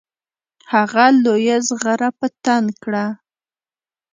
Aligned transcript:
هغه 0.73 1.05
لویه 1.23 1.57
زغره 1.67 2.09
په 2.19 2.27
تن 2.43 2.63
کړه. 2.83 3.05